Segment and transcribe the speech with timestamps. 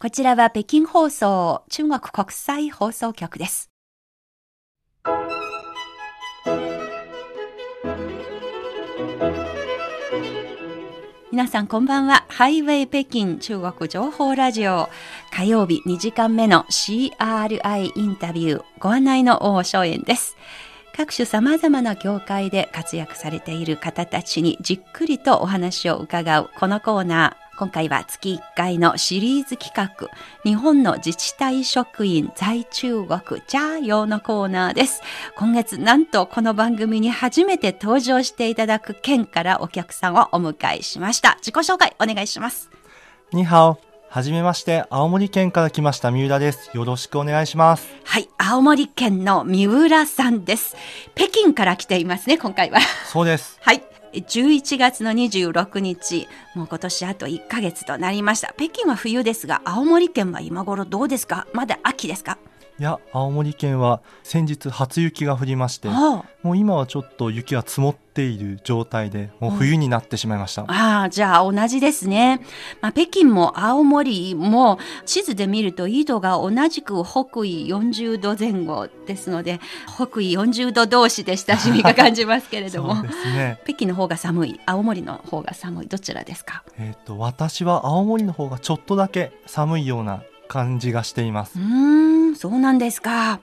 [0.00, 3.68] こちらは北京放送中国国際放送局です。
[11.32, 12.26] 皆さんこんばんは。
[12.28, 14.88] ハイウェイ北京中国情報ラジオ
[15.32, 20.36] 火曜日2時間目の CRI インタビューご案内の大正円です。
[20.94, 27.47] 各種様々な業界で活躍されている方たちにじっくりとお話を伺うこのコーナー。
[27.58, 30.08] 今回は月1回のシリーズ企画、
[30.44, 33.08] 日本の自治体職員在中国
[33.48, 35.02] ジャーヨーのコーナーです。
[35.34, 41.36] 今月なんとこの番組に初めて登場していただく県からお客さんをお迎えしました。
[41.40, 42.70] 自己紹介お願いします。
[43.32, 43.80] にはお。
[44.08, 46.70] はじめまして、青森県から来ました三浦です。
[46.74, 47.88] よろしくお願いします。
[48.04, 50.76] はい、青森県の三浦さんです。
[51.16, 52.78] 北京から来ていますね、今回は。
[53.12, 53.58] そうです。
[53.62, 53.82] はい。
[54.12, 58.54] 11月の26日、もう今年あと1ヶ月となりました。
[58.56, 61.46] 北京は冬ですが、青森県は今頃どうですか？
[61.52, 62.38] まだ秋ですか？
[62.80, 72.40] いや青森県は先日初雪が降りまして、もう今はちょっと雪が積もっている状態でもう冬になってしまいました、ああじゃあ同じですね、
[72.80, 79.58] まあ、北京も青森も地図で見ると緯度が同じく北緯40度前後ですので
[79.96, 86.62] 北緯40度同士で親しみが感じますけれどもね、北京の方が寒い青森の方が寒いどちらですか？
[86.78, 91.58] えっ、と私は青森の方がちょっとだけ寒いような感じがしています。
[91.58, 93.40] うんそうなんですか、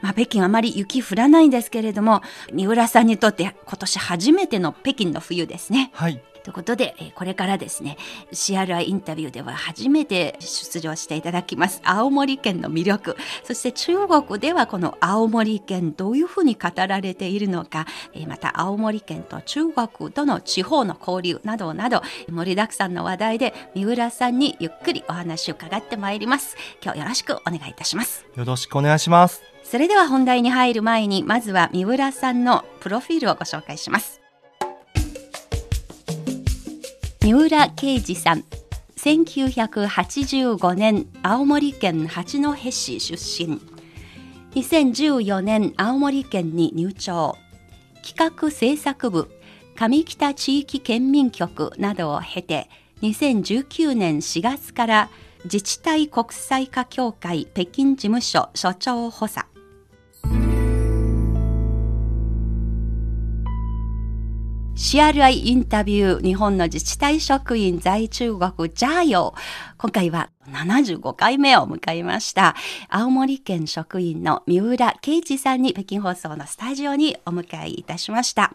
[0.00, 5.90] まあ、北京あまり雪降らないんですけれども三浦さんにとって今年初めての北京の冬ですね。
[5.92, 6.22] はい。
[6.48, 7.98] ということで、これからですね、
[8.32, 17.86] CRI インタビューでは初めて出場していただきます青森県の魅力、そして中国ではこの青森県どういうふうに語られているのか、
[18.26, 26.56] また青森県と中国との地方の交流などなど盛りだくさんの話題で三浦さんにゆっくりお話を伺ってまいります。
[26.82, 28.24] 今日よろしくお願いいたします。
[28.34, 29.42] よろしくお願いします。
[29.64, 34.22] それでは本題に入る前にまずは三浦さんのプロフィールをご紹介します。
[37.28, 38.44] 三浦啓二さん。
[38.96, 43.60] 1985年青森県八戸市出身。
[44.54, 47.36] 2014年青森県に入庁。
[48.02, 49.30] 企画制作部。
[49.76, 52.70] 上北地域県民局などを経て
[53.02, 55.10] 2019年4月から
[55.44, 59.57] 自治体国際化協会北京事務所所長補佐。
[64.88, 69.40] CRI インタビュー日本の自治体職員在中国ジャーヨー
[69.76, 72.56] 今回は75回目を迎えました。
[72.88, 78.54] 青森県職員の三浦圭一さんに北京放送のスタジオにお迎えいたしました。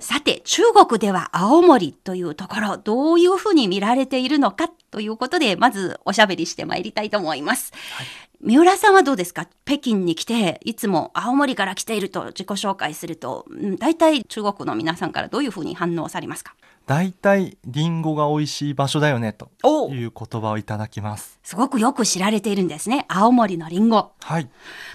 [0.00, 8.06] さて中国では青森というところどういうふうに見られているのかということでまずおしゃべりしてまいりたいと思います、はい。
[8.40, 9.48] 三浦さんはどうですか？
[9.64, 13.46] 北京に来ていつも青森から来ていると自己紹介すると
[13.80, 16.54] 大体中国の皆さんからどういうふうに反応されますか？
[16.88, 19.50] 大体リンゴが美味しい場所だよねと
[19.92, 21.38] いう言葉をいただきます。
[21.42, 23.04] すごくよく知られているんですね。
[23.08, 24.12] 青森のリンゴ。
[24.22, 24.48] はい。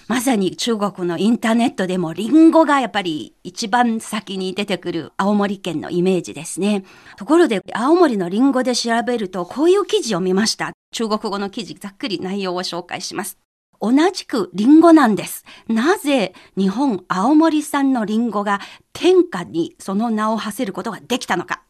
[0.07, 6.83] まさに中国のインターネットでもリンゴがやっぱり一番先に出てくる青森県のイメージですね。
[7.15, 10.71] ところで青森のリンゴで調べるとこういう記事を見ました。
[10.93, 13.37] 中国語の記事ざっくり内容を紹介します。
[13.79, 15.43] 同じくリンゴなんです。
[15.67, 18.61] なぜ日本青森産のリンゴが
[18.93, 21.62] 天下にその名を馳せることができたのか。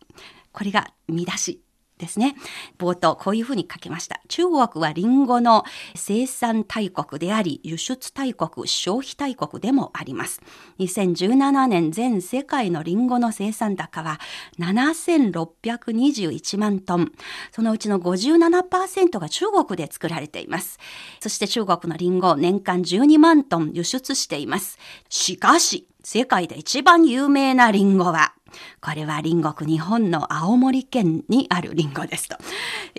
[0.53, 1.63] これが見出し
[2.03, 2.35] ですね。
[2.77, 4.21] 冒頭こういうふうに書きました。
[4.27, 5.63] 中国はリンゴの
[5.95, 10.41] 生産大国であり、輸出大国、消費大国でもあります。
[10.79, 14.19] 2017年全世界のリンゴの生産高は
[14.59, 17.11] 7621万トン。
[17.51, 20.79] そのうちの57%が中国で作られています。
[21.19, 24.77] そして中国のリンゴ年間12万トン輸出しています。
[25.09, 28.33] しかし、世界で一番有名なリンゴは
[28.81, 32.37] これは隣国日本の青森県にあるリンゴですと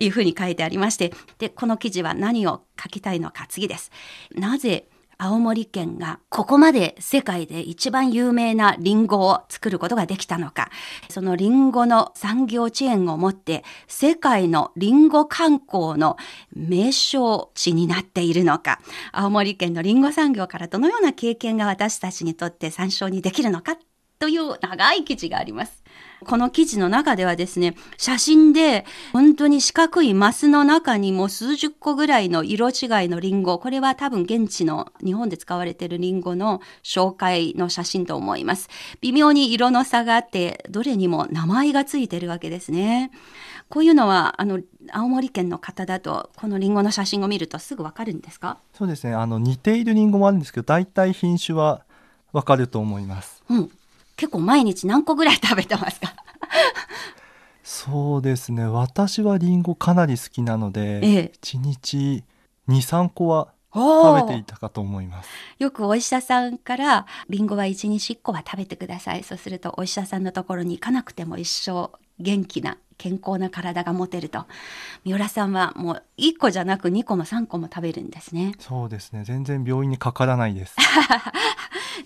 [0.00, 3.90] いうふうに書いてありまして、で、この記事は何を書きたいのか次です。
[4.34, 4.88] なぜ
[5.24, 10.68] 青森県がここまで世界で一番有名なリンゴを作ることができたのか、
[11.08, 16.18] そのリンゴの産業遅延をもって世界のリンゴ観光の
[16.54, 18.80] 名称地になっているのか、
[19.12, 23.78] 青森県のリンゴ産業からどのような経験が私たちにとって参照にできるのか
[24.24, 25.84] という長い記事があります。
[26.24, 32.74] この記事の中ではですね、写真で本当に四角いマスの中にも数十個ぐらいの色違い
[33.10, 38.70] のリンゴ、これは多分現地の日本で使われているリンゴの紹介の写真と思います。
[39.02, 43.10] 微妙に色の差があって、どれにも名前がついてるわけですね。
[43.68, 44.60] こういうのは、あの、
[44.90, 48.56] 青森県の方だと、このリンゴの写真を見るとすぐわかるんですか？
[48.72, 49.12] そうですね。
[49.12, 51.82] あの、似ているリンゴもあるんですけど、大体品種は
[52.32, 53.42] わかると思います。
[53.50, 53.70] うん。
[54.16, 56.14] 結構毎日何個ぐらい食べてますか？
[57.62, 58.66] そうですね。
[58.66, 62.22] 私はりんごかなり好きなので、ええ、1日
[62.68, 65.30] 23個は食べていたかと思います。
[65.58, 69.24] よくお医者さんからりんごは1日1個は食べてください。
[69.24, 71.90] そうするとお医者さんのところに行かなくても一生
[72.20, 74.44] 元気な健康な体が持てると。
[75.04, 78.52] 三浦さんはもう1個じゃなく2個も3個も食べるんですね。
[78.60, 79.24] そうですね。
[79.24, 80.76] 全然病院にかからないです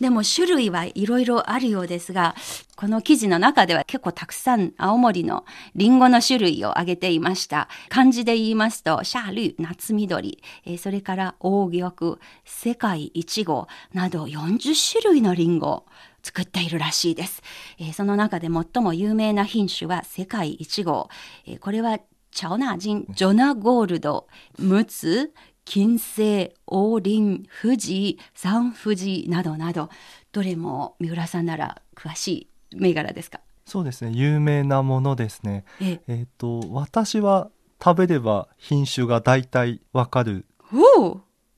[0.01, 2.35] でも種類はいろいろあるようですが、
[2.77, 5.45] この記事の中では結構たくさん青森の
[5.75, 7.69] リンゴの種類を挙げていました。
[7.89, 15.85] 漢字で言いますと、シャール、夏緑、えー、それから黄玉、世界一号など40種類のリンゴ。
[16.21, 17.43] 作っているらしいです、
[17.79, 21.09] えー、その中で最も有名な品種は世界一号、
[21.47, 22.01] えー、これは
[22.31, 24.27] チャオナジン、ジョナゴールド、
[24.59, 25.33] ムツ、
[25.71, 29.91] 金星、王林、富士、三富士などなど、
[30.33, 33.41] どれも三浦さんなら詳しい銘柄ですか？
[33.67, 35.67] そうですね、有名なものですね。
[35.83, 36.13] ええ。
[36.23, 37.51] ー、と、私は
[37.85, 40.47] 食べれば品種が大体わかる。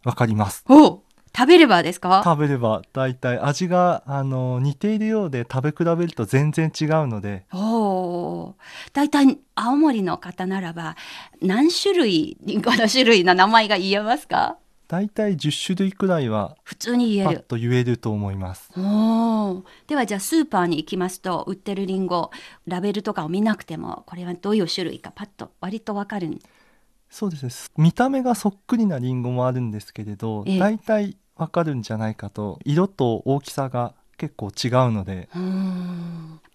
[0.05, 0.65] わかります。
[0.69, 2.23] お食べればですか？
[2.25, 7.47] 食べれば大体味があの似ているようで食べ比べると全然違うので
[8.11, 8.57] お
[8.93, 10.97] 大体青森の方ならば
[11.41, 14.57] 何種類リンゴの種類の名前が言えますか？
[14.89, 17.45] 大体10種類くらいは普通に言える。
[17.47, 18.71] と言えると思います。
[18.77, 22.33] おではじゃあスーパーに行きますと売ってるリンゴ
[22.67, 26.41] ラベルとかを見なくてもこれはどういう種類かパッと割とわかる
[27.09, 27.53] そうですね。
[27.77, 35.29] 見た目がそっくりなリンゴもあるんですけれど、ええ、大体わかるんじゃないかと色と大きさが結構違うので。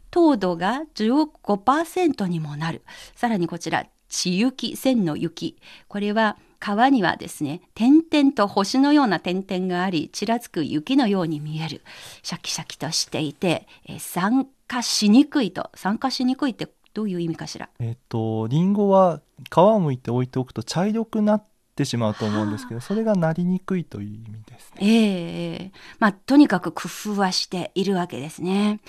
[0.10, 2.82] 糖度が15%にもなる。
[3.16, 5.58] さらにこちら地雪線の雪。
[5.90, 11.82] これは川にはですね点々と星のような点々がありちらつく雪のように見える。
[12.24, 15.70] シャキシャキとしていてえ酸化しにくいと。
[15.76, 17.70] 酸化しにくいってどういう意味かしら？
[17.80, 19.22] えっとリンゴは
[19.52, 24.80] 皮をむいて置いておくと茶色くなってしまうと思うんですけどそれがなりにくいという意味ですね。
[24.80, 28.80] ええー、まあとにかく工夫はしているわけですね。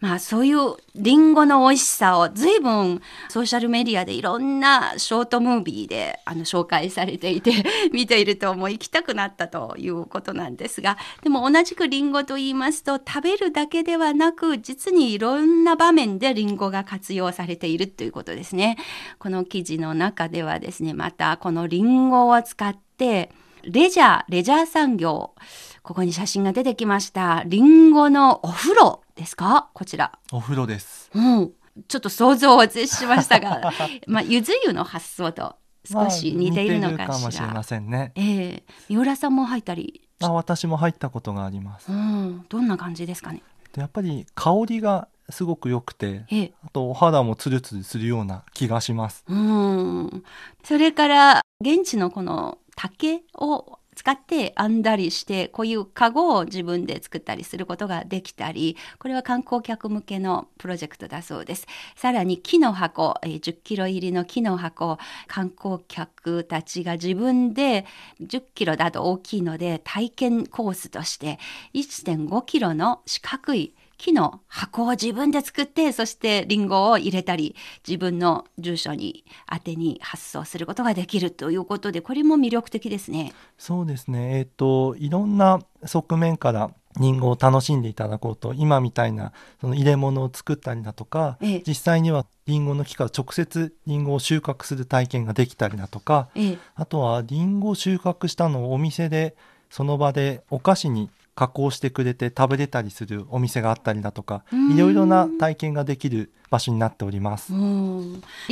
[0.00, 18.76] まあそういうリンゴの美味しさを随分ソーシャルメディアでいろんなショートムービーであの紹介されていて 見ているともう行きたくなったということなんですがでも同じくリンゴと言いますと食べるだけではなく実にいろんな場面でリンゴが活用されているということですね。
[19.18, 23.30] この記事の中ではですねまたこのリンゴをを使って
[23.62, 25.34] レジャー、レジャー産業。
[25.82, 27.42] ここに写真が出てきました。
[27.46, 29.68] リンゴのお風呂ですか？
[29.72, 30.12] こちら。
[30.32, 31.10] お風呂です。
[31.14, 31.52] うん。
[31.88, 33.70] ちょっと想像を絶しましたが、
[34.08, 35.56] まあ、ゆず湯の発想と
[35.88, 37.06] 少し似ているのかしら。
[37.08, 38.12] まあ、かもしれませんね。
[38.16, 40.00] ええー、三浦さんも入ったり。
[40.22, 41.92] あ、私も入ったことがあります。
[41.92, 42.44] うん。
[42.48, 43.42] どんな感じですかね？
[43.76, 49.22] やっぱり香りがすごく良くて、ええ、あとお肌もツルツルするような気がします。
[49.28, 50.24] うん。
[50.64, 61.66] それから現地のこの竹を使って編んだりしてこういうカゴを自分で作ったりすることができたりこれは観光客向けのプロジェクトだそうです。
[61.96, 67.86] さらに木の箱、えー、10キロ入りの木の箱観光客たちが自分で
[68.20, 71.38] 10キロだと大きいので体験コースとして
[71.72, 83.32] 1.5キロの四角い木の箱を自分で作ってそしてリンゴを入れたり自分の住所に宛てに発送することができるということでこれも魅力的ですね。
[83.58, 99.36] そうですね、えーと、いろんな側面からリンゴを楽しんでいただこうと今みたいなその入れ物を作ったりだとか、ええ、実際にはリンゴの木から直接リンゴを収穫する体験ができたりだとか、え、あとはリンゴを収穫したのをお店で
[99.70, 104.42] その場でお菓子に加工してくれて食べれたりするお店があったりだとか
[104.74, 107.52] いろいろな体験ができる場所になっております。
[107.52, 107.58] り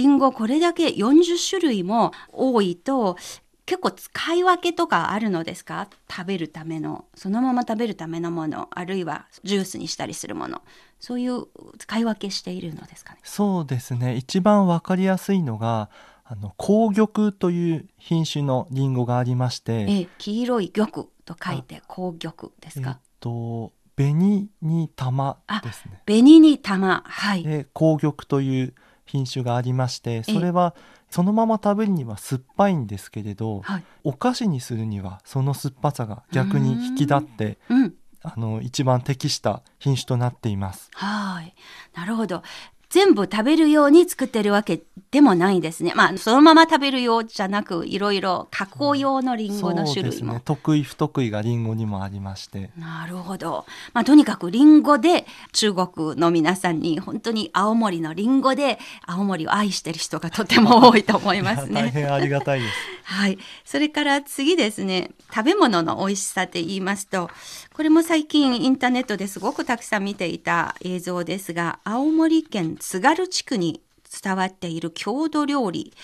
[0.07, 0.19] ん。
[0.19, 3.17] ごこれだけ40種類も多いと
[3.67, 5.89] 結構使い分けとかあるのですか？
[6.11, 10.61] 食べるためのそのまま食べるためのものあるいはジュースにしたりするもの。
[11.01, 11.47] そういう
[11.79, 13.21] 使い分けしているのですかね？
[13.25, 14.17] そうですね。
[14.17, 15.89] 一番わかりやすいのが
[16.35, 22.91] あの紅玉という品種のリンゴがありまして、え黄色い玉と書いて紅玉ですか？
[22.91, 26.03] えっと紅に玉ですね。
[26.07, 27.45] 紅に玉はい。
[27.45, 28.75] で紅玉という
[29.07, 30.75] 品種がありましてそれは
[31.09, 40.91] そのまま食べるには酸っぱいんですけれど、はい、お菓子にするにはその酸っぱさが逆に引き立って、うん、あの一番適した品種となっています。
[40.95, 41.55] はい、
[41.95, 42.43] なるほど。
[42.95, 45.93] 全部食べるように作ってるわけでもないんですね。
[45.97, 50.35] まあ、そのまま食べるようじゃなく、いろいろ加工用のリンゴの種類も。
[50.35, 52.71] ね、得意不得意がリンゴにもありまして。
[52.79, 53.65] なるほど。
[53.95, 61.83] まあ、とにかくリンゴで中国の皆さんに本当に青森のリンゴで青森を愛してる人がとても多いと思いますね。
[61.83, 62.75] 大変ありがたいです。
[63.05, 63.39] はい。
[63.65, 67.29] それから次ですね、食べ物の美味しさで言いますと、
[67.75, 73.83] これも最近インターネットですごくたくさん見ていた映像ですが、青森県津軽地区に
[74.23, 75.95] 伝わっている郷土料理、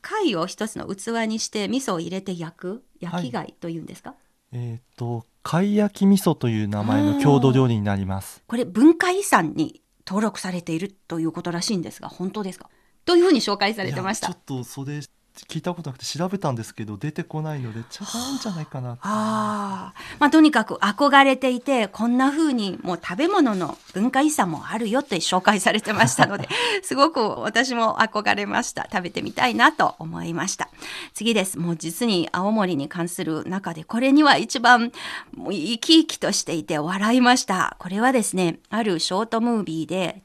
[0.00, 2.84] 貝を一つの器にして味噌を入れて焼く。
[3.00, 4.18] 焼き貝というんですか、はい、
[4.52, 8.44] えっ、ー、と貝焼き味噌という名前の郷土料理になります。
[8.46, 12.70] これ文化遺産に登録されているということらしいんですが本当ですか？
[13.04, 14.28] というふうに紹介されてました。
[14.28, 15.00] ちょっとそれ
[15.48, 26.48] 聞いたことなくて調べたんですけど出てこないのでちょっとなんじゃないかなあ、まあ、とにかく憧れていてこんな風にもう食べ物の文化遺産もあるよって紹介されてましたので
[26.82, 28.88] すごく私も憧れました。
[28.90, 30.68] 食べてみたいなと思いました。
[31.14, 31.58] 次です。
[31.58, 34.92] もう実に青森に関する中でこれには一番
[35.34, 37.76] もう生き生きとしていて笑いました。
[37.78, 40.22] これはですねあるショートムービーで、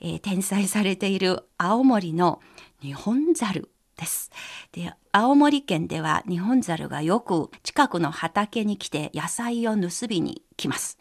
[0.00, 2.40] えー、転載されている青森の
[2.80, 4.30] 日本猿です。
[4.72, 10.98] で、青森県では日本猿がよく近くの畑に来て野菜を盗みに来ます。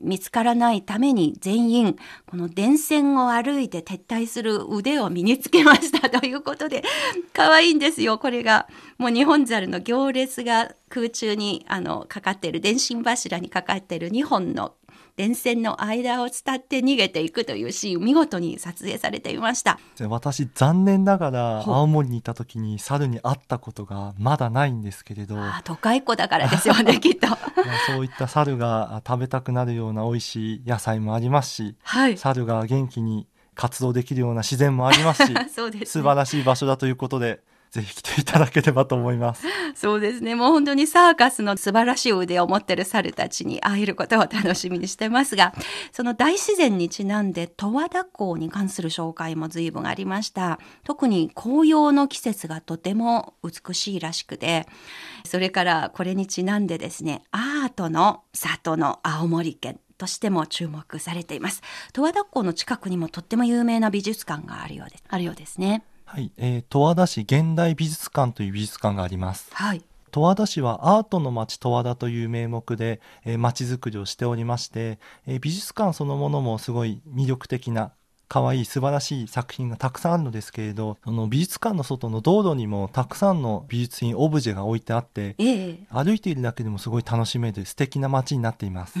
[0.00, 1.96] 見つからないために全員
[2.26, 6.82] この電線を歩いて撤退する腕を身につけました ということで
[7.34, 8.66] 可愛いんですよこれが
[8.98, 14.74] もう日本猿の行列が空中にあのかかっている電信柱にかかっている2本の
[15.20, 19.78] 電線の間を伝って逃げていくというシーン見事に撮影されていました。
[20.08, 25.36] 私残念ながら青森にいた時に猿に会ったことがまだないんですけれど。
[25.64, 27.26] 都会っ子だからですよね きっと。
[27.86, 39.46] そういった猿が食べたくなるような美味しい野菜もありますし、はい、猿が元気に活動できるような自然もありますし す、ね、素晴らしい場所だということでぜひ来ていただければと思います。
[39.76, 40.34] そうですね。
[40.34, 45.54] もう本当にサーカスの素晴らしい腕を持ってる猿たちに会えることを楽しみにしてますが、
[45.92, 50.58] その大自然にちなんで十和田港に関する紹介も随分ありました。
[50.84, 54.66] 特に紅葉の季節がとても美しいらしくて、
[55.24, 59.78] それからこれにちなんでですね、アートの里の青森県。
[60.00, 61.60] としても注目されています。
[61.92, 65.04] 十和田港の近くにもとっても有名な美術館があるようです。
[65.06, 65.82] あるようですね。
[66.12, 69.48] はい、えー、十和田市現代美術館という美術館があります。
[69.52, 69.84] はい。
[70.10, 74.98] 十和田市はアートの街十和田という名目で、えー、街づくりをしておりまして、
[75.28, 77.92] えー、美術館そのものもすごい魅力的な
[78.30, 89.00] 可愛い素晴らしい作品がたくさんあるのですけれどその美術館の外の道路にもたくさんの美術品オブジェが置いてあって、ええ、歩いているだけでもすごい楽しめる素敵な街になっています。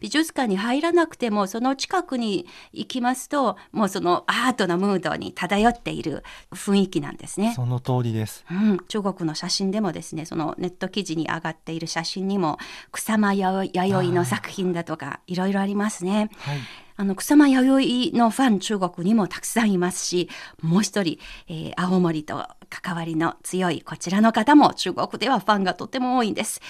[0.00, 7.54] 美術館に入らなくてもその近くに行きますともうそのアートのムードに漂っている雰囲気なんですね。
[7.56, 12.58] その通りです、うん、中国の写真でもですねそのネット記事に上がっている写真にも
[12.90, 16.58] 草間彌生の作品だとかいろいろありますね、はい
[17.02, 20.28] あの草間弥生のファン中国にもたくさんいますし
[20.60, 21.18] もう一人、
[21.48, 26.60] えー、青森と関わりの強いこちらの方も中国ではファンがとても多いんです。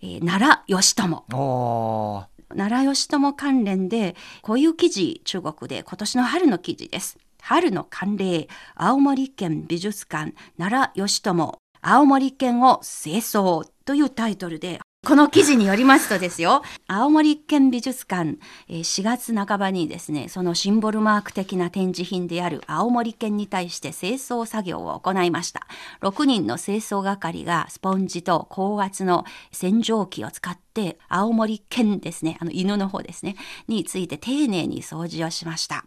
[0.00, 7.18] えー、奈良義朝奈良義朝関連でこういう記事中国で今年の春の記事です。
[7.42, 18.36] 春の慣例青森県美術館奈良義朝青森県を清掃というタイトルでこの記事によりますとですよ、青森県美術館、
[18.68, 25.66] 4月半ばにですね、そのシンボルマーク的な展示品である青森県に対して清掃作業を行いました。
[26.02, 33.36] 6人の清掃係がスポンジと高圧の洗浄機を使って、青森県ですね、あの犬の方ですね、
[33.68, 35.86] について丁寧に掃除をしました。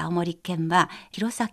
[0.00, 1.48] 青森県は弘前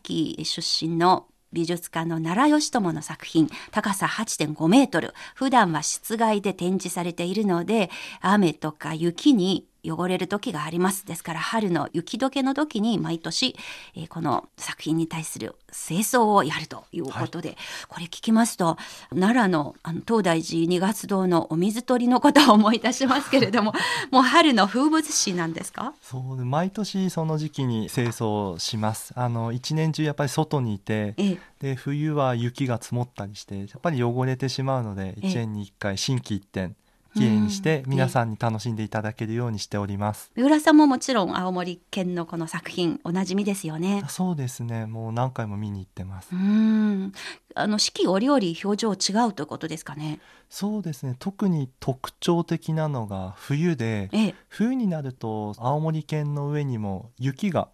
[0.46, 7.90] 出身の美術館の奈良義友の作品高さ8.5メートル普段は室外で展示されているので
[8.22, 11.06] 雨とか雪に汚れる時があります。
[11.06, 13.56] ですから春の雪解けの時に毎年、
[13.96, 17.58] えー、この作品に対する清掃をやるということで、はい、
[17.88, 18.78] これ聞きますと
[19.12, 23.74] 奈良のあの東大寺二月堂のお水取りのことを思い出しますけれども
[24.12, 25.94] もう春の風物詩なんですか？
[26.02, 29.14] そう毎年その時期に清掃します。
[29.16, 36.74] あの一年中やっぱり外にいて、ええ、で冬は雪が積もったりしてやっぱり汚れてしまうので一年に一回心機一転
[37.14, 40.32] 綺麗にして皆さんに楽しんでいただけるようにしております。
[40.36, 44.04] 三浦さんももちろん青森県のこの作品おなじみですよね。
[44.08, 44.86] そうですね。
[44.86, 46.30] もう何回も見に行ってます。
[46.34, 47.12] うん。
[47.54, 50.20] あの四季折々表情違うということですかね。
[50.50, 51.16] そうですね。
[51.20, 57.70] 特に特徴的なのが冬で、ええ、冬になると青森県の上にも雪が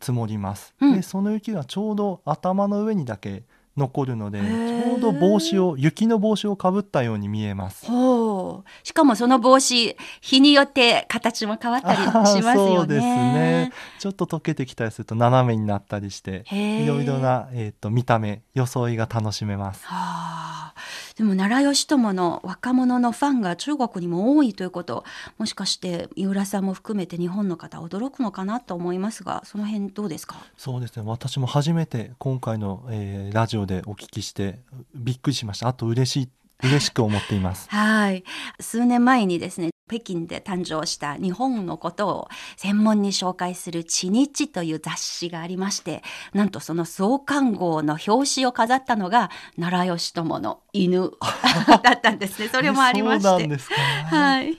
[0.00, 0.74] 積もります。
[0.80, 3.44] うん、でその雪がちょうど頭の上にだけ
[3.78, 7.86] 残るのでちょうど帽子を雪の帽子をかぶったように見えます。
[7.86, 8.86] ほう。
[8.86, 12.52] しかもその帽子日によって形も変わったりしますよね。
[12.54, 13.72] そうですね。
[13.98, 19.86] ちょっと溶けてきたりすると斜めになったりしていろいろな、えーと、見た目装いが楽しめます。
[19.86, 20.74] はあ
[21.18, 25.04] でも奈良義朝の若者のファンが中国にも多いということ
[25.36, 30.36] もしかして三浦さんも含めて日本の方驚くのかなと思いますがその辺どうですか？
[30.56, 34.60] そうですね私も初めて今回の、えー、ラジオでお聞きして
[34.94, 36.28] びっくりしましたあと嬉しい
[36.62, 37.68] 嬉しく思っています。
[37.70, 38.24] はい。
[38.58, 46.02] 数年前にですね、北京で誕生した日本のことを専門に紹介する地日という雑誌がありまして、
[46.32, 51.12] なんとその創刊号の表紙を飾ったのが奈良義朝の犬
[51.82, 52.48] だったんですね。
[52.48, 53.74] それもありまして。
[54.06, 54.58] はい。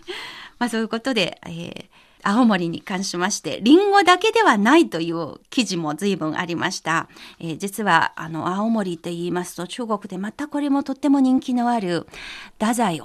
[0.58, 7.08] まあそういうことで、えー青森に関しまして、リンゴだけではないという記事も随分ありました。
[7.40, 12.08] えー、実は、あの、青森と言いますと、中国でまたこれもとっても人気のある、
[12.60, 13.04] 太宰治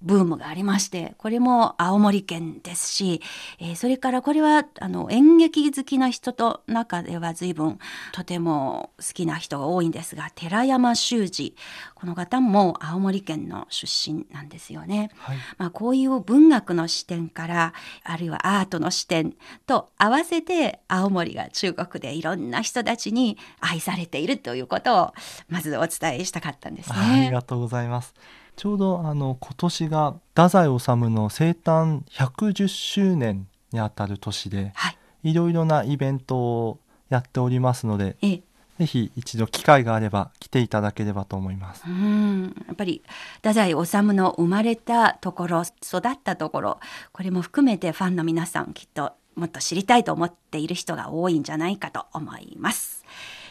[0.00, 3.20] ブームがありまして、これも青森県ですし、
[3.58, 7.78] えー、それからこれは、あの、演劇好きな人と中では随分
[8.12, 11.54] とても好きな人が多いんですが、寺山修司。
[11.94, 15.10] この方も青森県の出身なんですよね。
[15.18, 17.72] はい、まあ、こういう文学の視点から、
[18.04, 19.34] あるいはアートの視点
[19.66, 25.14] と合わせて、青森が中国でいろんな人たちに愛されているということを、
[25.48, 26.96] まずお伝えしたかったんですね。
[26.98, 28.14] ありがとうございます。
[28.56, 34.90] ちょうどあの今年が太宰治の生誕110周年にあたる年で、は
[35.22, 38.42] い、いろいろなイベントをやっておりますので、ええ、
[38.78, 41.82] ぜひ一度機会があれば来ていただければと思います。
[41.86, 43.02] うんやっぱり
[43.36, 46.80] 太宰治の生まれたところ育ったところ
[47.12, 53.04] これも含めてファンの皆さんきっともっと知りたいと思っている人が多いんじゃないかと思います。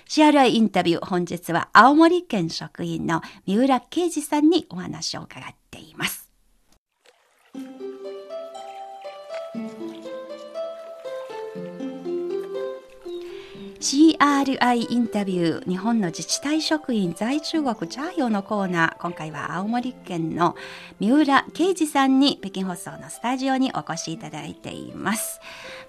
[0.08, 6.27] CRI インタビュー本日は青森県職員の三浦啓二さんにお話を伺っています。
[13.88, 20.58] CRI インタビュー日本の自治体職員在中国ジャーヨのコーナー今回は青森県の
[21.00, 25.40] 三浦啓二さんに北京放送のスタジオにお越しいただいています、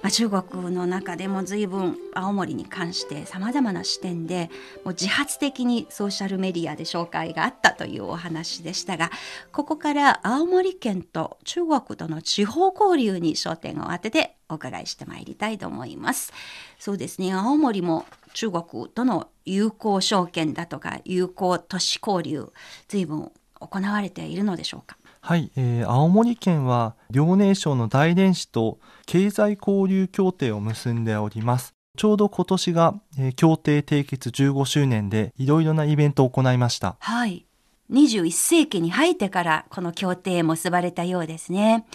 [0.00, 4.48] まあ、中国の中でも随分青森に関してさまざまな視点で
[4.84, 9.10] もう自発的にソーシャルメディアで紹介があったというお話でしたが
[9.50, 16.32] ここから青森県と中国との地方交流に焦点を当ててお伺いしてまいりたいと思います。
[16.78, 17.32] そうですね。
[17.32, 22.52] 青森も中国との友好証券だとか友好都市交流
[22.88, 23.30] 随分
[23.60, 24.96] 行われているのでしょうか？
[25.20, 31.72] はい、えー、青森県は遼寧省の大連市と経済交流協定を結んでおります。
[31.96, 36.96] ちょうど今年が、えー、協定締結15周年でいろいろなイベントを行いました。
[37.00, 37.47] はい
[37.90, 41.86] 21世紀に入ってからこの協定結ばれたようですね。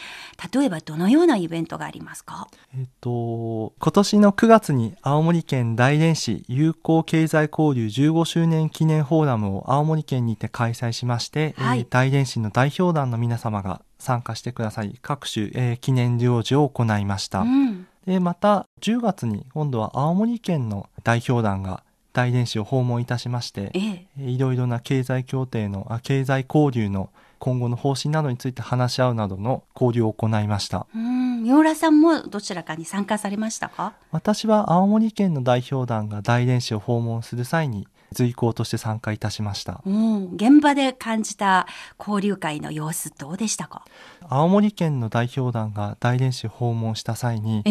[0.53, 2.47] 例えばどのようなイベントがありますか？
[2.75, 17.41] えっと、今年の9月に青森県大連市友好経済交流15周年記念フォーラムを青森県にて開催しまして、はい、えー、大連市の代表団の皆様が参加してくださり、各種、えー、記念行事を行いました。
[17.41, 30.87] うん、でまた10月に今度は青森県の代表団が大連市を訪問いたしまして、ええ、いろいろな経済協定のあ経済交流の今後の方針などについて話し合うなどの交流を行いました。
[30.95, 31.43] うん。
[31.43, 33.93] 三浦さんもどちらかに参加されましたか？
[34.11, 41.67] 私は青森県の代表団が大連市を訪問する際に随行として参加いたしました、うん、現場で感じた
[41.99, 43.83] 交流会の様子どうでしたか？
[44.29, 47.63] 青森県の代表団が大連市を訪問した際に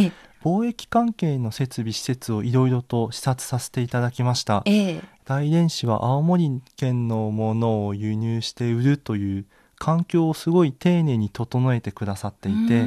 [0.43, 12.85] 貿易関係の設備施設をいろいろと視察させていただきました、ええ、大連市は青森県のものを輸入して売るという環境をすごい丁寧に整えてくださっていて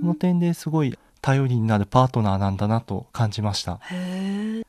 [0.00, 3.80] その点ですごい頼りになるパートナーなんだなと感じました。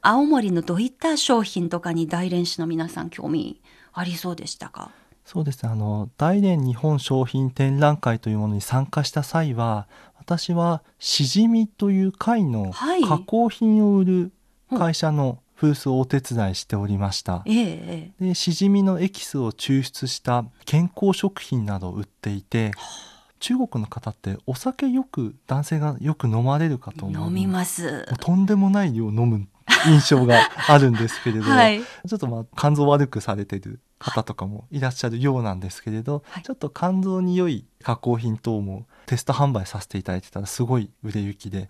[0.02, 3.60] 青森のどういった商品とかに大連市の皆さん興味
[3.92, 4.92] ありそうでしたか？
[5.26, 5.70] そうですね。
[5.70, 14.32] あの大連日本商品展覧会というものに参加した際は私はしじみという貝の加工品を売る
[14.70, 22.72] 会社のブースをお手伝いしておりました、えでしじみのエキスを抽出した健康食品などを売っていて
[23.40, 27.28] 中国の方ってお酒よく男性がよく飲まれるかと思う。
[27.28, 28.06] 飲みます。
[28.20, 29.48] とんでもない量飲む
[29.86, 41.70] 印象があるんですけれど、 はい、ちょっとまあ肝臓悪くされてる方とかもいらっしゃるようなんですけれど、はい、ちょっと肝臓に良い加工品等もテスト販売させていただいてたらすごい売れ行きで。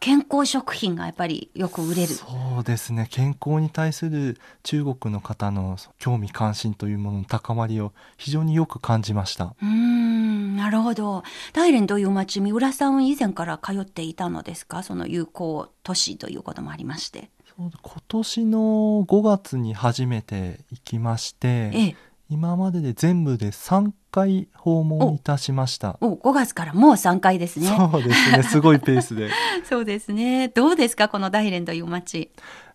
[0.00, 2.08] 健康食品がやっぱりよく売れる。
[2.08, 2.26] そ
[2.60, 3.06] うですね。
[3.10, 9.54] 健康に対する中国の方の興味関心というものの高まりを非常によく感じました。
[9.62, 10.23] うん
[10.54, 11.22] なるほど。
[11.52, 14.82] 大連という町三浦さんは以前から通っていたのですか？
[14.82, 17.30] その友好都市ということもありまして。
[17.56, 17.70] 今
[18.08, 18.58] 年の
[19.06, 21.96] 5月に初めて行きまして、ええ、
[22.28, 25.96] 今までで全部で3回訪問いたしました。
[26.00, 27.68] おお5月からもう3回ですね。
[27.68, 28.42] そうですね。
[28.42, 29.30] すごいペースで。
[29.64, 30.48] そうですね。
[30.48, 31.08] どうですか？
[31.08, 32.30] この大連という町。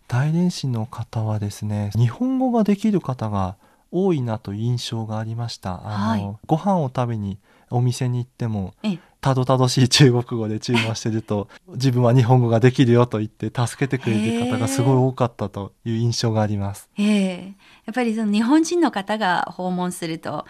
[0.08, 3.56] 大連市の方はですね日本語ができる方が
[3.90, 5.80] 多いなという印象がありました。
[5.84, 7.38] あの、はい、ご飯を食べに
[7.70, 8.74] お店に行っても
[9.20, 16.88] たどたどしい中国語で注文してると 自分は日本語ができるよと言って助けてくれる方がすごい多かったという印象があります。
[16.98, 17.52] えー、や
[17.90, 20.46] っぱりその日本人の方が訪問すると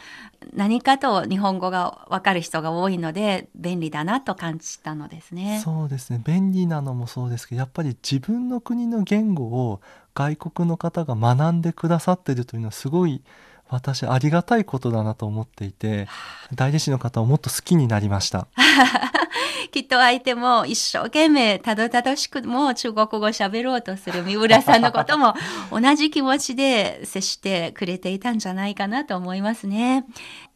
[0.55, 5.61] 何かと日本語がわかる人が多いので便利だなと感じたのですね。
[5.63, 6.23] そうですね。
[6.25, 9.81] 便利なのもそうですけどやっぱり自分の国の言語を
[10.15, 13.23] 外国の方が学んでくださってるというのはすごい
[13.69, 16.09] 私ありがたいことだなと思っていて
[16.55, 18.49] 大弟子の方をもっと好きになりました。
[19.71, 25.35] きっと相手も一生懸命たどたどしくも中国語喋ろうとする三浦さんのことも
[25.71, 30.05] 同じ気持ちで接してくれていたんじゃないかなと思いますね。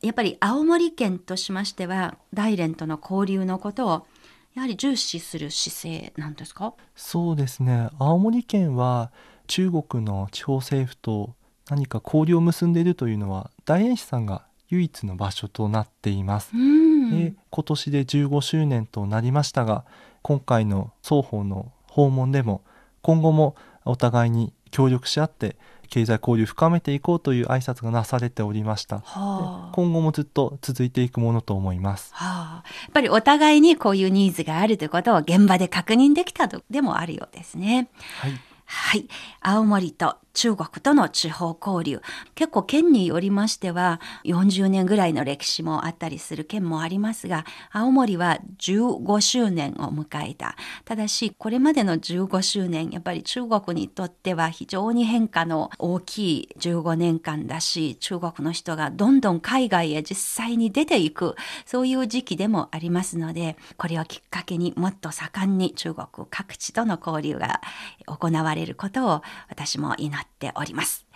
[0.02, 4.06] やっぱり青森県としましては大連との交流のことを
[4.54, 6.74] やはり重視する姿勢なんですか？
[6.96, 7.90] そうですね。
[8.00, 9.12] 青森県は
[9.46, 11.34] 中国の地方政府と
[11.70, 16.52] 何か交流を結んでいるというのは大円市さんが唯一の場所となっています。
[16.52, 19.84] で今年で15周年となりましたが
[20.22, 22.62] 今回の双方の訪問でも
[23.02, 25.56] 今後もお互いに協力し合って
[25.88, 37.88] 経済交流を深めていこうという挨拶がなされておりました、はあ、今後もずっと続いていくものと思います、はあ、やっぱりお互いにこういうニーズがあるということを現場で確認できたとでもあるようですね。
[38.18, 38.32] はい
[38.74, 39.06] はい。
[39.40, 42.02] 青森と中国との地方交流。
[42.34, 50.56] 結構県によりましては40年ぐらいの歴史もあったりする県もありますが、青森は15周年を迎えた。
[50.84, 67.60] ただし、これまでの15周年、やっぱり中国にとっては非常に変化の大きい15年間だし、中国の人がどんどん海外へ実際に出ていく、そういう時期でもありますので、これをきっかけにもっと盛んに中国各地との交流が
[68.06, 71.06] 行われることを私も祈っております。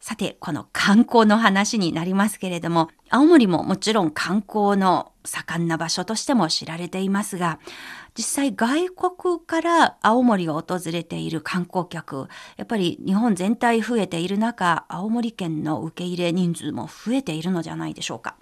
[0.00, 7.58] さて、この観光の話になりますけれども、青森ももちろん観光の盛んな場所としても知られていますが、
[8.16, 18.36] 実際外国から青森を訪れている観光客、やっぱり日本全体増えている中、青森県の受け入れ人数も増えているのじゃないでしょうか。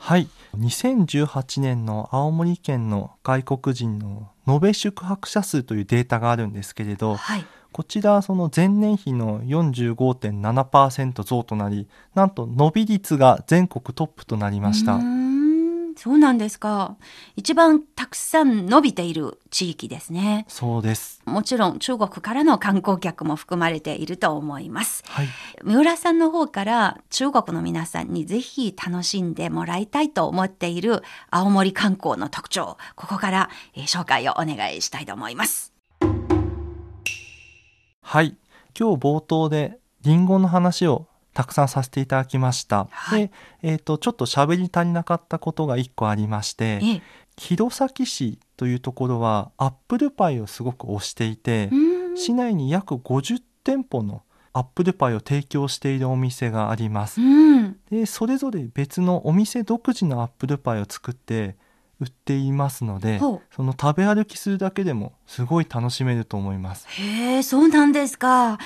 [0.00, 14.98] はい2018年の青森県の外国人の延べ宿泊者数というデータがあるんですけれど、はい、こちらその前年比の45.7%増となりなんと伸び率が全国トップとなりました。
[15.96, 16.96] そうなんですか。
[17.34, 20.46] 一番たくさん伸びている地域ですね。
[20.48, 21.18] そうです。
[21.28, 25.28] もちろん中国からの観光客も含まれていると思います、はい、
[25.62, 35.77] 三浦さんの方から中国の皆さんにぜひ楽しんでもらいたいと思っている青森観光の特徴ここから、えー、紹介をお願いしたいと思います
[38.08, 38.38] はい。
[38.74, 42.88] 今日冒頭でリンゴの話をたくさんさせていただきました。
[42.90, 47.02] はい、で、えーと、ちょっと喋り足りなかったことが1個ありまして、
[47.36, 51.68] 弘前市というところはアップルパイをすごく推していて
[52.16, 54.22] 市内に約50店舗の
[54.54, 57.20] アップルパイを提供しているお店があります。
[57.90, 61.58] でそれぞれ別のお店独自のアップルパイを作って
[62.00, 66.86] 売っていますのでその食べ歩きするだけでもすごい楽しめると思います。
[66.88, 68.58] へえそうなんですか。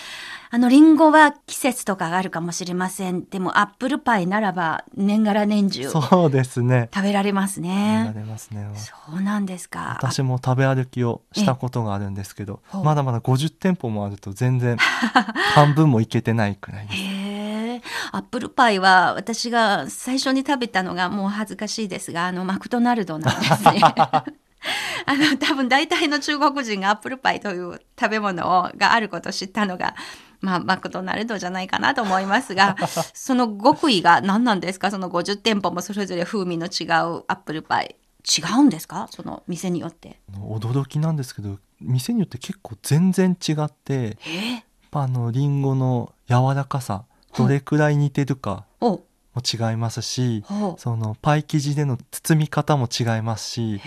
[0.54, 3.24] あのリンゴは季節とかがあるかもしれません。
[3.24, 6.90] でもアップルパイならば年がら年中そうですね。
[6.94, 8.04] 食べられますね。
[8.08, 8.68] 食べられますね。
[8.74, 9.96] そうなんですか。
[9.98, 16.98] 私も食べ歩きをしたことがあるんですけどまだまだ50店舗もあると全然半分もいけてないくらいです
[18.14, 23.80] アップルパイは私が最初に食べたのがもう恥ずかしいですがあのマクドナルドなんですね。
[25.04, 29.96] あの多分大体の中国人がアップルパイという食べ物をがあることを知ったのが、
[30.40, 32.76] まあ、マクドナルドじゃないかなと思いますが
[33.14, 34.90] その極意が何なんですか？
[34.92, 37.96] その50店舗もそれぞれ風味の違うアップルパイ
[38.38, 39.08] 違うんですか？
[39.10, 40.20] その店によって。
[40.38, 44.16] 驚きなんですけど店によって結構全然違って
[44.92, 47.04] あのリンゴの柔らかさ
[47.36, 49.02] どれくらい似てるかも
[49.36, 50.44] 違いますし
[50.76, 53.80] そのパイ生地での包み方も違いますし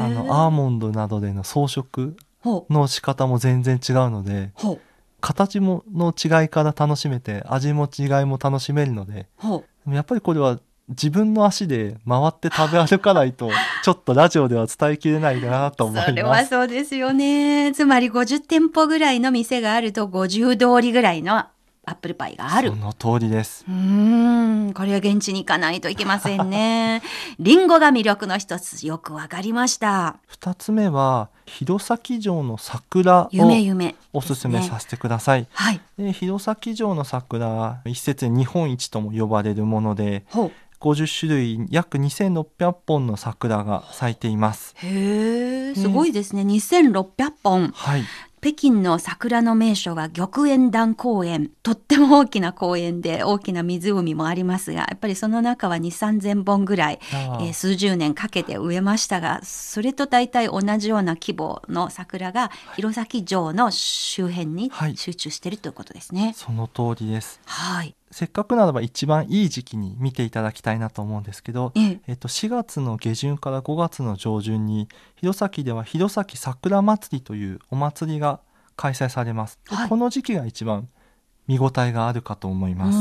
[0.00, 2.12] あのアーモンドなどでの装飾
[2.70, 4.52] の仕方も全然違うので
[5.20, 9.26] 形もの違いから楽しめて味も違いも楽しめるので
[9.88, 13.50] やっぱりこれは自分の足で回って食べ歩かないと
[13.82, 16.10] ちょっとラジオでは伝えきれないなと思います。
[16.10, 17.72] それはそうですよね。
[17.74, 21.44] つまり50店舗ぐらいの店があると50通りぐらいの
[21.88, 22.70] アップルパイがある。
[22.70, 23.64] その通りです。
[23.68, 27.00] うん、これは現地に行かないといけませんね。
[27.38, 30.16] リンゴが魅力の一つ、よくわかりました。
[30.26, 35.42] 二つ目は、弘前城の桜をおすすめさせてください。
[35.42, 35.80] ね、はい。
[35.96, 40.24] で弘前城の桜は一説日本一とも呼ばれるもので、
[40.80, 44.74] 50種類約2600本の桜が咲いています。
[44.78, 46.42] へえ、すごいですね。
[46.42, 47.72] 2600本。
[47.74, 48.04] はい。
[48.40, 51.50] 北京の桜の名所は玉園団公園。
[51.62, 55.82] とっても大きな公園で大きな湖もありますが、やっぱりその中は2、
[56.20, 66.24] 3000本ぐらい、えー、数十年かけて植えましたが、それと大体同じような規模の桜が弘前城の周辺に集中しているということですね。
[66.24, 67.40] はい、その通りです。
[67.46, 67.96] はい。
[68.16, 72.12] せっかくならば一番いい時期に見ていただきたいなと思うんですけど、ええ。
[72.14, 78.40] っと、4月の下旬から5月の上旬に弘前では弘前桜祭りというお祭りが
[78.74, 80.88] 開催されます、はい、この時期が一番
[81.46, 82.98] 見応えがあるかと思います。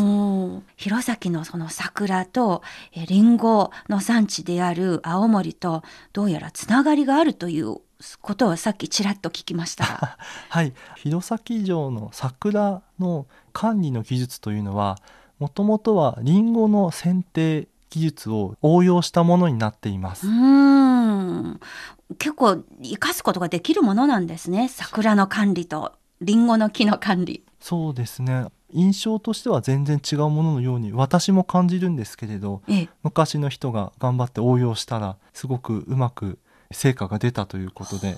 [0.76, 2.62] 弘前のその桜と
[2.94, 7.78] えりんごの産地である青森とどうやらつながりがあるという
[8.22, 10.18] ことをさっきちらっと聞きました。
[10.50, 10.74] はい。
[10.98, 14.98] 弘前城の桜の管理の技術というのは
[15.40, 20.28] もともとはりんごの剪定技術を応用したものになっています。
[20.28, 21.60] うん。
[22.18, 24.68] 結構生かすことができるものなんですね。
[24.68, 27.44] 桜の管理とりんごの木の管理。
[27.60, 28.46] そうですね。
[28.72, 36.40] 印象としては全然違うもののように私も感じるんですけれど、ええ、昔の人が頑張って応用したらすごくうまく
[36.72, 38.18] 成果が出たということで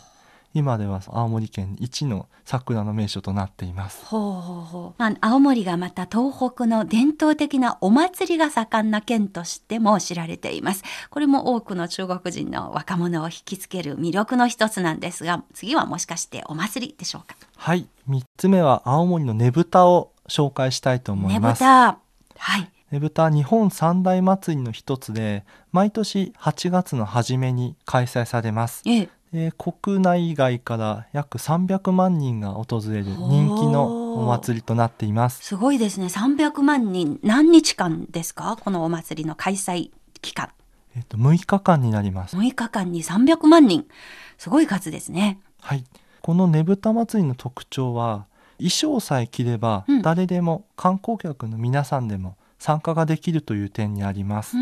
[0.53, 4.05] 今では青森県一の桜の名所となっています。
[4.05, 10.83] ほうほうほうまあ、青森がまた東北の伝統的なお祭りが盛んな県としても知られています。
[11.09, 17.35] これも多くの中国人の若者を引きつける魅力の一つなんですが、次はもしかしてお祭りでしょうか？
[17.57, 21.61] はい、三つ目は青森のねぶたを紹介したいと思います。
[21.61, 21.99] ねぶた。
[22.37, 22.71] はい。
[22.91, 35.43] ねぶた日本三大祭りの一つで毎年8月の初めに開催されます、ええ、えー、国内外から約300万人が訪れる人気のお祭りとなっています。
[35.43, 36.07] すごいですね。
[36.07, 38.57] 300万人何日間ですか？
[38.59, 40.49] このお祭りの開催期間。
[40.95, 42.35] えっ、と6日間になります。
[42.37, 43.85] 6日間に300万人。
[44.37, 45.39] すごい数ですね。
[45.61, 45.83] はい。
[46.21, 48.25] このねぶた祭りの特徴は
[48.57, 54.57] 衣装さえ着れば誰でも観光客の皆さんでも参加ができるという点にあります。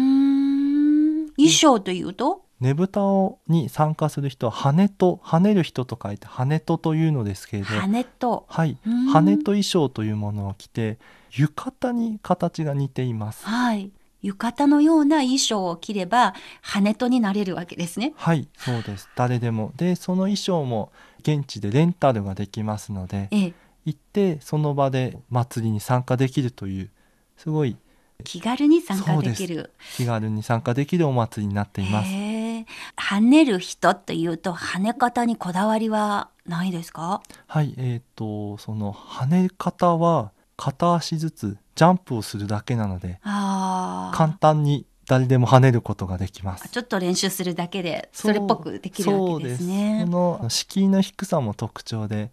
[1.37, 2.43] 衣装というと？
[2.61, 3.01] ねぶた
[3.47, 7.69] に参加する人は羽と跳ねる人と書いて羽とというのですけれど。
[7.69, 8.45] 羽と。
[8.47, 8.77] はい。
[9.11, 10.97] 羽と衣装というものを着て
[11.35, 13.45] 浴衣に形が似ています。
[13.45, 13.91] はい。
[14.21, 18.13] 浴衣のような衣装を着れば羽とになれるわけですね。
[18.15, 18.47] はい。
[18.57, 19.09] そうです。
[19.15, 19.73] 誰でも。
[19.75, 23.53] でその衣装も現地でレンタルができますので、ええ、
[23.85, 26.89] 行ってその場で祭りに参加できるという
[27.35, 27.75] すごい
[28.23, 29.71] 気軽に参加できる。
[29.95, 32.09] 気軽に参加できるお祭りになっています。
[32.09, 37.21] 跳ねる人というと跳ね方にこだわりはないですか？
[37.47, 37.75] はい。
[37.77, 46.69] えーと、その跳ね方は片足ずつジャンプをするだけなので簡単に誰でも跳ねることができます。
[46.69, 50.03] ちょっと練習するだけでそれっぽくできるわけですね。
[50.05, 52.31] その敷居の低さも特徴で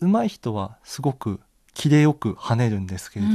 [0.00, 1.38] 上手い人はすごく
[1.74, 3.32] 切れよく跳ねるんですけれど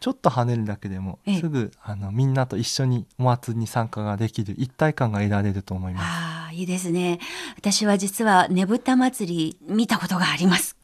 [0.00, 6.04] ちょっと跳ねるだけでもすぐあのみんなと一緒にお祭りに参加ができる一体感が得られると思います。
[6.06, 7.18] あいいですね。
[7.56, 10.76] 私は実はねぶた祭り見たことがあります。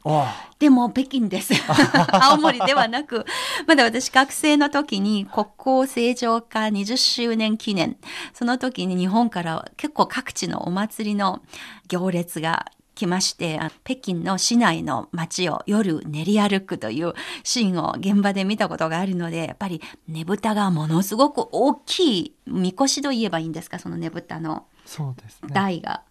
[0.59, 1.53] でも北京です。
[2.11, 3.25] 青森ではなく。
[3.67, 7.97] まだ私学生の時に国交正常化20周年記念。
[8.33, 11.41] その時に日本から結構各地のお祭りの
[11.87, 24.67] 行列が来まして北京の市内の街を夜練り歩くというシーンを現場で見たことがあるのでやっぱりねぶたがものすごく大きいみこしといえばいいんですかそのねぶたの。
[24.85, 26.03] そうですね、台が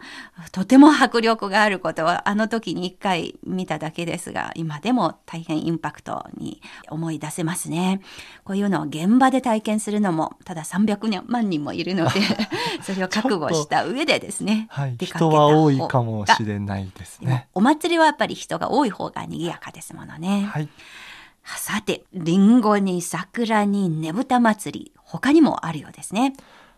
[0.50, 8.00] とても迫力があることはあの時に一回見ただけですが今でも大変インパクトに思い出せますね。
[8.44, 12.20] こういうのを現場で体験するのもただ300万人もいるので
[12.82, 17.48] それを覚悟した上でですね、はい、人は多いかもしれないですね。
[17.54, 20.68] お祭りはやっぱり人が多い方が賑やかですものね、はい、
[21.44, 26.34] さてりんごに桜にねぶた祭り他にもあるようですね。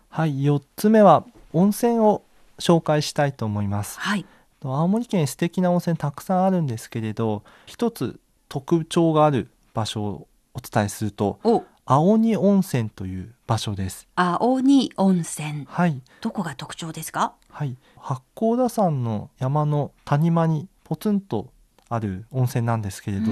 [0.09, 2.23] はい4つ目は温泉を
[2.59, 4.25] 紹介したいと思います、はい、
[4.61, 11.39] 青森県素敵な温泉たくさんあるんですけれど一つ特徴がある場所をお伝えすると
[11.85, 14.07] 青鬼温泉という場所です。
[14.15, 15.65] 青鬼温泉。
[15.67, 16.01] はい。
[16.21, 17.33] どこが特徴ですか？
[17.49, 17.77] はい。
[17.97, 21.51] 八甲田山の山の谷間にポツンと
[21.89, 23.25] ある温泉なんですけれど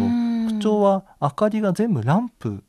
[0.49, 2.63] 特徴は明かりが全部ランプ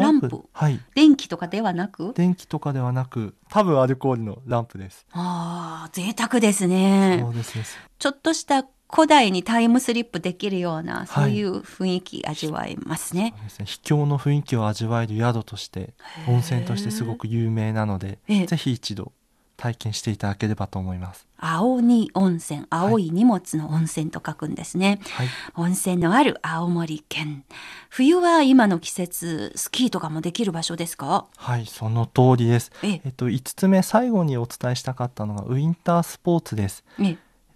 [0.00, 0.44] ランプ。
[0.52, 0.80] はい。
[0.94, 2.12] 電気とかではなく？
[2.14, 5.06] 電気とかではなく多分アルコールのランプです。
[5.12, 7.18] ああ贅沢ですね。
[7.22, 7.64] そうですね
[7.98, 13.34] ちょっとした古代にタイムスリップできるようなそういう雰囲気味わえますね。
[13.36, 13.66] そうですね。
[13.66, 15.94] 秘境の雰囲気を味わえる宿として
[16.26, 19.12] 温泉としてすごく有名なのでぜひ一度
[19.60, 21.26] 体験していただければと思います。
[21.38, 27.44] 青に温泉青い荷物の温泉と書くんですね、はい、温泉のある青森県。
[27.88, 31.26] 冬は今の季節スキーとかもできる場所ですか？
[31.36, 32.72] はいその通りです。
[32.82, 36.82] えっと5つ目最後にお伝えしたかったのがウィンタースポーツです。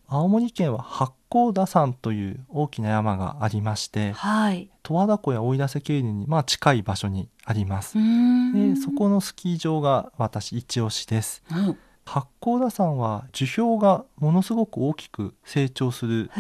[0.07, 7.95] 青森県は八甲田山という大きな山がありまして、はい、十和田湖や大井田瀬渓流にまあ近い場所にあります。
[7.99, 16.31] でそこのスキー場が私一押しです、うん八甲田山は樹氷がものすごく大きく成長する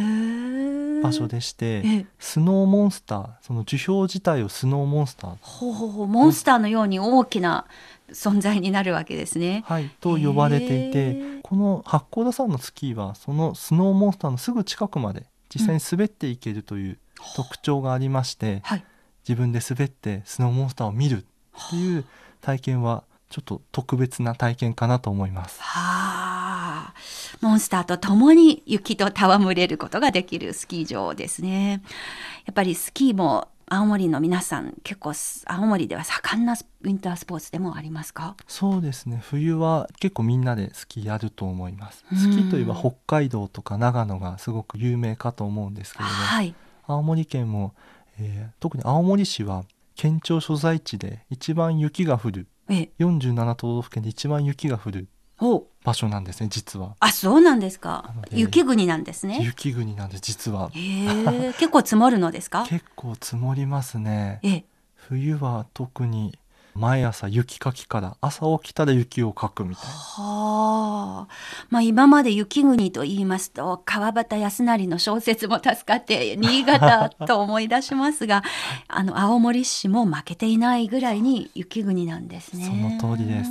[1.02, 5.36] 場所でしてスノーモンスターその樹氷自体をスノーモンスター。
[5.40, 6.06] ほうほうほう。
[6.06, 7.66] モンスターのように大きな
[8.10, 9.64] 存在になるわけですね。
[9.66, 16.98] はい、と呼ばれていてこの八甲田山のスキーはそのスノーモンスターのすぐ近くまで実際に滑っていけるという
[17.36, 18.84] 特徴がありまして、うんはい、
[19.26, 22.04] 自分で滑ってスノーモンスターを見るっていう
[22.40, 25.60] 体験はちょっと特別な体験かなと思います。
[25.60, 26.94] はあ、
[27.40, 31.82] モンスターと共に雪と戯れることができるスキー場ですね。
[32.46, 35.14] やっぱりスキーも青森の皆さん結構
[35.46, 38.36] 青森では盛んなウィンタースポーツでもありますか？
[38.46, 39.20] そうですね。
[39.20, 42.04] 冬は結構みんなでスキーやると思います。
[42.14, 46.54] スキーといえば北海道とか長野がすごく有名かと思うんですけれども、はい、
[46.86, 47.74] 青森県も、
[48.20, 49.64] えー、特に青森市は
[49.96, 55.08] 県庁所在地で一番雪が降る47都道府県で一番雪が降る
[55.84, 56.96] 場所なんですね実は。
[57.00, 58.14] あそうなんですか。
[58.30, 59.40] 雪国なんですね。
[59.42, 60.70] 雪国なんです実は。
[60.72, 62.64] 結構積もるのですか？
[62.68, 64.64] 結構積もりますね。
[64.94, 66.38] 冬は特に
[66.74, 69.90] 毎朝雪かきから朝起きたら雪をかくみたいな。
[69.90, 71.28] はあ。
[71.70, 78.42] まあ今まで雪国と言いますと川端康成の小説も助かって 新潟と思い出しますが
[78.88, 82.98] あの青森市も負けていないぐらいに雪国なんですね。
[83.00, 83.50] その通りです。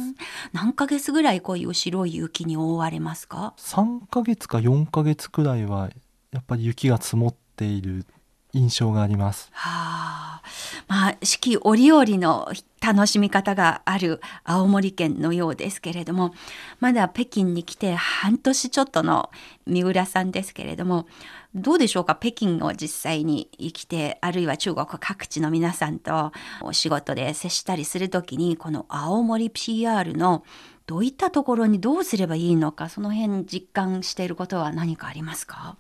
[0.52, 5.90] 何ヶ月ぐらいこういう白い雪に覆われますか ?3 ヶ月か4ヶ月くらいは
[6.32, 8.06] やっぱり雪が積もっている
[8.54, 9.50] 印象があります。
[9.52, 10.42] はあ、
[10.88, 16.34] まあ四季折々の楽しみ方がある青森県のようですけれども
[16.80, 19.30] まだ北京に来て半年ちょっとの
[19.66, 21.08] 三浦さんですけれども
[21.56, 22.16] どうでしょうか？
[22.20, 30.44] 北京を実際に生きてあるいは中国各地の皆さんとお仕事で接したりする時にこの青森 PR の
[30.86, 35.78] どういったところにどうすればいいのかその辺実感していることは何かありますか？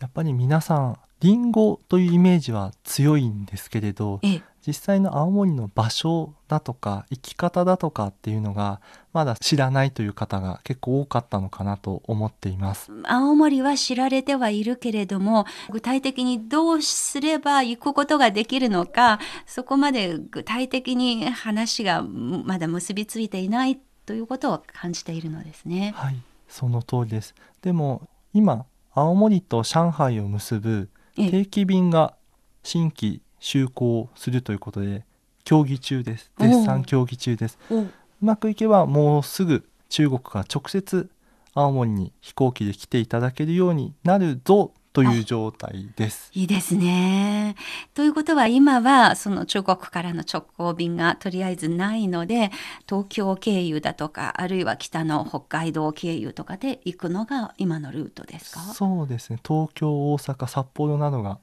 [0.00, 4.20] やっぱり皆さんリンゴというイメージは強いんですけれど
[4.66, 8.80] 実際の青森の場所だとか生き方だとかっていうのが
[9.12, 12.90] まだ知らないという方が結構多かったのかなと思っています。
[13.04, 25.92] 青森は知られてはいるけれども具体的にどうすれば行くことができるのかそこまで具体的に話がまだ結びついていないということを感じているのですね。
[25.94, 26.16] はい
[26.48, 27.34] その通りです。
[27.62, 32.14] でも今青森と上海を結ぶ定期便が
[32.62, 35.04] 新規就航するということで
[35.44, 36.30] 協議中です。
[36.38, 37.58] 絶賛協議中です。
[37.70, 37.86] う
[38.20, 41.10] まくいけばもうすぐ中国から直接
[41.54, 46.30] 青森に飛行機で来ていただけるようになるぞという状態です。
[46.34, 47.56] いいですね。
[47.94, 52.50] ということは今はその中国からの直行便がとりあえずないので
[52.86, 58.60] 東京経由だとかあるいは北の北海道経由とかで行くのが今のルートですか？
[58.60, 61.38] そうですね東京大阪札幌などが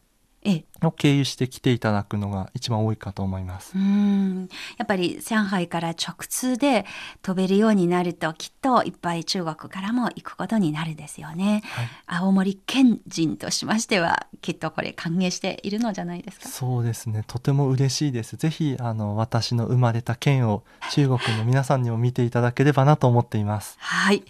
[0.82, 3.74] を経由して来ていただくのが一番多いかと思います。
[3.76, 6.86] うんやっぱり上海から直通で
[7.22, 11.62] 飛べるようになるときっといっぱい中国からも行くことになるですよね。
[11.66, 16.48] はい、青森県人としましてはきっとこれ歓迎しているのじゃないですか？
[16.48, 17.24] そうですね。
[17.28, 18.38] とても嬉しいです。
[18.38, 23.76] ぜひあの私の生まれた県を中国の皆さんにも見ていただければなと思っています。
[23.80, 24.24] はい。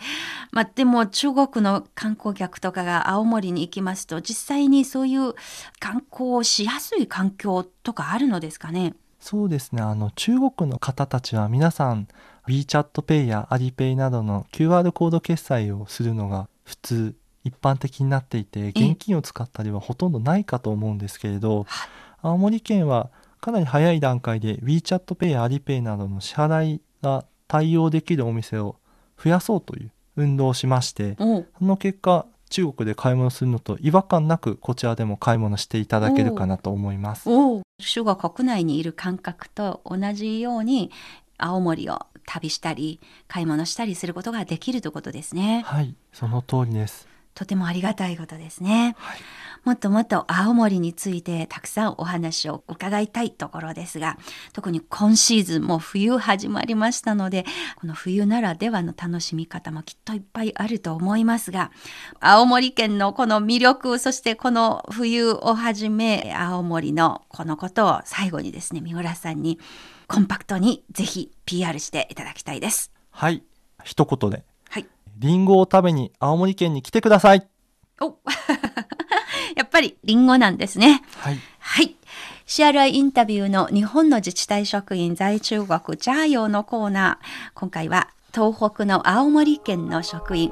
[0.52, 5.36] まあでも中国の観光客とかが青森に行きますと実際にそういう
[5.80, 8.94] 観光をしやすい環境とかあるのですかね？
[9.20, 9.82] そうですね。
[9.82, 12.08] あの中国の方たちは皆さん
[12.48, 21.66] WeChatPay や Alipay などの QR コード決済をするのが普通一般的になっていて現金を使ったりはほとんどないかと思うんですけれど
[22.22, 23.10] 青森県は
[23.42, 28.76] かなり早い段階で WeChatPay や Alipay などの支払いが対応できるお店を
[29.22, 37.30] 増やそうという運動をしましてその結果中国で買い物するのと違和感なくこちらでも買い物していただけるかなと思います。
[37.80, 40.92] 中国国内にいる感覚と同じように
[41.38, 45.64] 青森を旅したり買い物したりすることができるということですね。
[45.66, 47.08] はい、その通りです。
[47.34, 48.96] とてもありがたいことですね。
[48.98, 49.18] はい
[49.66, 54.18] もっともっと青森についてたくさんお話を伺いたいところですが、
[54.54, 57.46] 特に今シーズンも冬始まりましたので、
[57.80, 61.72] この冬ならではの楽しみ方もきっといっぱいあると思いますが、
[62.20, 69.60] 青森県のこの魅力、そしてこの冬をはじめ、青森のこのことを最後にですね、三浦さんに
[70.08, 72.92] コンパクトにぜひ PR していただきたいです。
[73.12, 73.44] はい、
[73.84, 74.44] 一言で。
[74.70, 74.88] はい。
[75.18, 77.48] リンゴを食べに青森県に来てください。
[78.02, 78.16] お
[79.56, 81.04] やっぱりリンゴなんですね。
[81.18, 81.40] はい。
[81.60, 81.96] はい。
[82.48, 87.52] CRI インタビューの日本の自治体職員在中国ジャーヨーのコーナー。
[87.54, 90.52] 今回は東北の青森県の職員、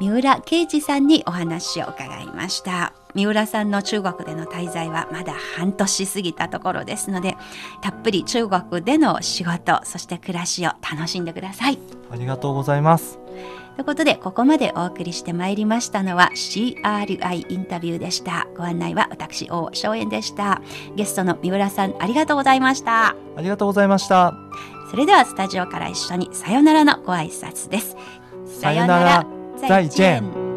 [0.00, 2.92] 三浦啓二さんにお話を伺いました。
[3.14, 7.36] 三浦さんの中国での滞在はまだ半年過ぎたところですので、
[7.80, 11.78] たっぷり中国での仕事、そして暮らしを楽しんでください。
[12.10, 13.18] ありがとうございます。
[13.76, 18.48] ということで、ここまでお送りしてまいりましたのは CRI インタビューでした。
[18.56, 20.62] ご案内は私、大正円でした。
[20.94, 23.08] ゲストの三浦さん、ありがとうございました。
[23.08, 24.32] ありがとうございました。
[24.90, 27.96] それではスタジオから一緒にさよならのご挨拶です。
[28.46, 29.26] さよなら、
[29.58, 30.55] 再见。